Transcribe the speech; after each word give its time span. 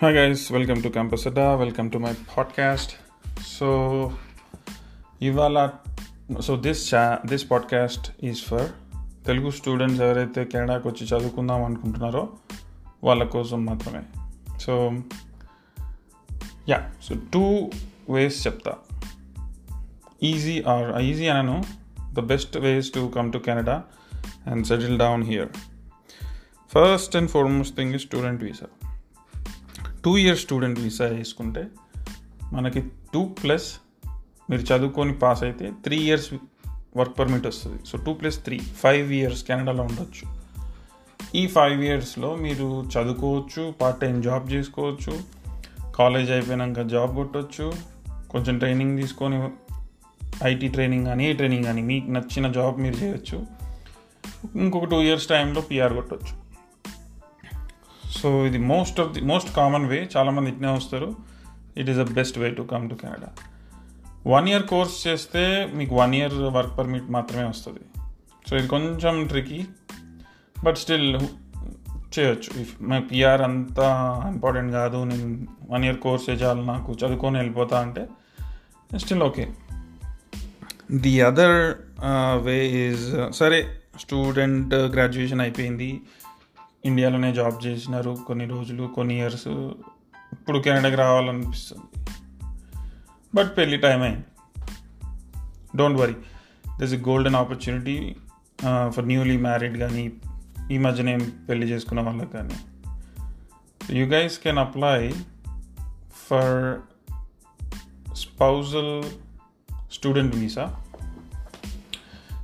Hi 0.00 0.12
guys, 0.12 0.48
welcome 0.52 0.80
to 0.82 0.90
Campus 0.90 1.26
Ada. 1.26 1.56
Welcome 1.56 1.90
to 1.90 1.98
my 1.98 2.12
podcast. 2.34 2.90
So, 3.58 3.68
ఇవాళ 5.22 5.56
so 6.40 6.56
this 6.56 6.94
చా 6.94 7.18
this 7.26 7.50
podcast 7.50 8.06
is 8.24 8.42
for 8.44 8.68
Telugu 9.26 9.50
students 9.50 10.00
ఎవరైతే 10.00 10.44
కెనడాకి 10.44 10.88
వచ్చి 10.88 11.04
చదువుకుందాం 11.06 11.64
అనుకుంటున్నారో 11.64 12.28
వాళ్ళ 13.04 13.24
కోసం 13.24 13.64
మాత్రమే 13.64 14.02
so 14.58 14.92
yeah 16.68 16.80
so 17.02 17.14
two 17.34 17.44
ways 18.10 18.46
చెప్తా 18.46 18.74
ఈజీ 20.22 20.62
ఆర్ 20.62 21.02
ఈజీ 21.02 21.28
అనను 21.28 21.58
the 22.12 22.28
best 22.32 22.58
ways 22.58 22.94
to 22.94 23.12
come 23.14 23.32
to 23.32 23.38
Canada 23.38 23.78
and 24.46 24.66
settle 24.66 24.98
down 24.98 25.24
here 25.24 25.52
first 26.72 27.16
and 27.16 27.30
foremost 27.30 27.76
thing 27.76 27.94
is 27.94 28.02
student 28.02 28.44
visa 28.44 28.68
two 30.04 30.16
years 30.16 30.42
student 30.42 30.80
visa 30.80 31.04
వేసుకుంటే 31.04 31.66
మనకి 32.52 32.80
టూ 33.14 33.24
ప్లస్ 33.24 33.74
మీరు 34.50 34.62
చదువుకొని 34.62 35.12
pass 35.12 35.42
అయితే 35.42 35.72
three 35.84 35.96
years 35.96 36.34
work 36.96 37.18
permit 37.18 37.46
వస్తుంది. 37.46 37.78
So 37.86 37.98
two 37.98 38.12
plus 38.12 38.44
three 38.44 38.58
five 38.58 39.12
years 39.12 39.44
కెనడాలో 39.44 39.82
ఉండొచ్చు. 39.82 40.38
ఈ 41.34 41.46
five 41.46 41.84
ఇయర్స్లో 41.84 42.36
మీరు 42.36 42.84
చదువుకోవచ్చు 42.84 43.74
పార్ట్ 43.80 44.00
టైం 44.00 44.20
జాబ్ 44.20 44.52
చేసుకోవచ్చు 44.52 45.18
కాలేజ్ 45.94 46.30
అయిపోయినాక 46.30 46.80
జాబ్ 46.80 47.14
కొట్టవచ్చు 47.14 47.72
కొంచెం 48.30 48.58
ట్రైనింగ్ 48.58 48.98
తీసుకొని 48.98 49.48
ఐటీ 50.44 50.68
ట్రైనింగ్ 50.68 51.06
కానీ 51.06 51.30
ఏ 51.30 51.32
ట్రైనింగ్ 51.32 51.64
కానీ 51.64 51.82
మీకు 51.82 52.10
నచ్చిన 52.10 52.52
జాబ్ 52.52 52.80
మీరు 52.80 52.94
చేయొచ్చు. 52.94 53.46
ఇంకొక 54.56 54.84
టూ 54.84 55.02
ఇయర్స్ 55.02 55.26
టైంలో 55.26 55.60
పిఆర్ 55.60 55.92
కొట్టవచ్చు 55.92 56.47
సో 58.18 58.28
ఇది 58.46 58.58
most 58.72 58.98
of 59.00 59.10
the 59.12 59.20
most 59.30 59.50
common 59.56 59.86
way 59.86 59.98
చాలామంది 60.16 60.50
ఇట్నే 60.50 60.70
వస్తారు. 60.72 61.08
It 61.76 61.90
is 61.90 61.98
the 61.98 62.06
best 62.12 62.38
way 62.38 62.48
to 62.50 62.62
come 62.72 62.84
to 62.90 62.94
Canada 62.94 63.30
one 64.26 64.48
year 64.48 64.66
course 64.66 64.94
చేస్తే 65.06 65.42
మీకు 65.74 65.92
వన్ 65.96 66.14
ఇయర్ 66.14 66.34
వర్క్ 66.56 66.72
పర్మిట్ 66.78 67.10
మాత్రమే 67.16 67.44
వస్తుంది. 67.48 67.82
సో 68.48 68.52
ఇది 68.56 68.68
కొంచెం 68.68 69.14
ట్రికీ 69.26 69.60
బట్ 70.64 70.76
స్టిల్ 70.76 71.08
చేయొచ్చు. 72.16 72.50
ఇఫ్ 72.60 72.72
మై 72.82 72.98
పిఆర్ 73.00 73.42
అంతా 73.42 73.88
ఇంపార్టెంట్ 74.32 74.70
కాదు 74.72 74.98
నేను 75.04 75.26
వన్ 75.70 75.84
ఇయర్ 75.84 75.98
కోర్స్ 75.98 76.26
చేయాలి 76.30 76.62
నాకు 76.66 76.90
చదువుకొని 76.92 77.36
వెళ్ళిపోతా 77.36 77.76
అంటే 77.80 78.04
still 78.98 79.22
okay 79.22 79.44
the 81.04 81.14
other 81.20 81.58
way 82.46 82.56
is 82.82 83.06
సరే 83.30 83.60
స్టూడెంట్ 84.00 84.74
గ్రాడ్యుయేషన్ 84.94 85.40
అయిపోయింది. 85.40 85.90
ఇండియాలోనే 86.84 87.32
జాబ్ 87.32 87.66
చేసినారు 87.66 88.18
కొన్ని 88.26 88.44
రోజులు 88.44 88.86
కొన్ని 88.86 89.18
ఇయర్స్ 89.18 89.48
ఇప్పుడు 90.32 90.58
కెనడాకి 90.58 90.96
రావాలనిపిస్తుంది. 90.96 92.10
బట్ 93.34 93.56
పెళ్ళి 93.56 93.76
టైం 93.76 94.02
అయింది. 94.02 94.24
Don't 95.76 96.00
worry 96.00 96.14
this 96.78 96.94
a 96.94 96.96
golden 96.96 97.34
opportunity 97.34 98.16
for 98.88 99.06
newly 99.06 99.36
married 99.36 99.78
కానీ 99.78 100.12
ఈ 100.70 100.78
మధ్యనే 100.78 101.18
పెళ్ళి 101.48 101.66
చేసుకున్న 101.66 102.00
వాళ్ళకి 102.00 102.32
కానీ 102.32 102.54
you 103.98 104.06
guys 104.06 104.38
can 104.38 104.58
apply 104.58 105.12
for 106.12 106.80
spousal 108.14 109.02
student 109.92 110.36
visa 110.36 110.84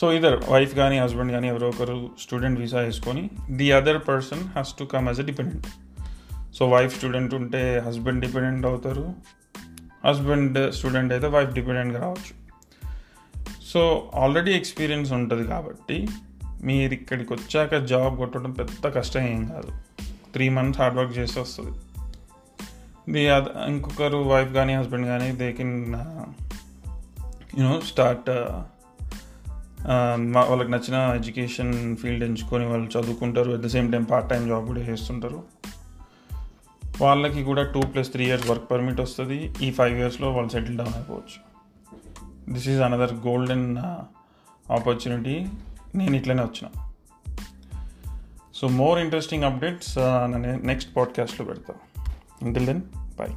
so 0.00 0.12
either 0.12 0.50
wife 0.50 0.74
కానీ 0.74 0.98
హస్బెండ్ 0.98 1.32
కానీ 1.32 1.48
ఎవరో 1.48 1.68
ఒకరు 1.68 2.10
స్టూడెంట్ 2.20 2.60
వీసా 2.60 2.80
వేసుకొని 2.80 3.30
the 3.50 3.72
other 3.72 4.08
person 4.08 4.40
has 4.40 4.74
to 4.78 4.84
come 4.84 5.06
as 5.06 5.20
a 5.20 5.24
dependent 5.24 5.66
so 6.54 6.68
wife 6.68 6.96
student 6.96 7.34
ఉంటే 7.34 7.82
హస్బెండ్ 7.86 8.20
డిపెండెంట్ 8.26 8.66
అవుతారు. 8.66 9.14
హస్బెండ్ 10.06 10.74
స్టూడెంట్ 10.74 11.12
అయితే 11.12 11.26
వైఫ్ 11.26 11.50
డిపెండెంట్గా 11.50 12.00
రావచ్చు. 12.00 12.46
సో 13.66 14.10
ఆల్రెడీ 14.14 14.52
ఎక్స్పీరియన్స్ 14.52 15.12
ఉంటుంది 15.12 15.48
కాబట్టి 15.48 16.08
మీరు 16.62 16.92
ఇక్కడికి 16.92 17.32
వచ్చాక 17.32 17.74
జాబ్ 17.74 18.16
కొట్టడం 18.16 18.52
పెద్ద 18.52 18.88
కష్టం 18.88 19.20
ఏం 19.20 19.46
కాదు. 19.46 19.70
త్రీ 20.32 20.48
మంత్స్ 20.48 20.80
హార్డ్ 20.80 20.98
వర్క్ 20.98 21.18
చేసి 21.18 21.40
వస్తుంది. 21.40 21.70
ది 23.12 23.26
ఇంకొకరు 23.66 24.16
వైఫ్ 24.16 24.52
కానీ 24.52 24.74
హస్బెండ్ 24.74 25.06
కానీ 25.06 25.32
they 25.32 25.52
can 25.52 25.94
you know 27.58 27.80
start 27.80 28.30
Um, 29.86 30.48
వాళ్ళకి 30.48 30.70
నచ్చిన 30.70 30.94
ఎడ్యుకేషన్ 30.94 31.96
ఫీల్డ్ 31.96 32.24
ఎంచుకొని 32.24 32.66
వాళ్ళు 32.66 32.98
చదువుకుంటారు. 32.98 33.52
At 33.52 33.60
the 33.60 33.66
same 33.66 33.92
time 33.92 34.04
part 34.04 34.30
time 34.30 34.48
job 34.48 34.66
కూడా 34.66 34.80
చేస్తుంటారు. 34.80 35.42
వాళ్ళకి 37.00 37.42
కూడా 37.42 37.62
two 37.72 37.80
plus 37.80 38.12
three 38.12 38.26
years 38.26 38.50
work 38.50 38.70
permit 38.70 39.00
వస్తుంది. 39.00 39.54
ఈ 39.62 39.70
ఫైవ్ 39.70 39.98
ఇయర్స్లో 39.98 40.32
వాళ్ళు 40.32 40.52
సెటిల్ 40.52 40.78
డౌన్ 40.78 40.94
అయిపోవచ్చు. 40.94 41.38
This 42.52 42.68
is 42.68 42.80
another 42.80 43.14
golden 43.14 43.76
opportunity 44.72 45.46
నేను 45.94 46.16
ఇట్లనే 46.16 46.42
వచ్చిన. 46.42 46.68
సో 48.54 48.68
మోర్ 48.68 48.98
ఇంట్రెస్టింగ్ 48.98 49.44
అప్డేట్స్ 49.44 49.98
నేను 49.98 50.58
నెక్స్ట్ 50.58 50.96
పాడ్కాస్ట్లో 50.96 51.46
పెడతాను 51.46 51.78
ఇంటిల్ 52.44 52.66
దెన్ 52.66 52.82
బాయ్ 53.18 53.32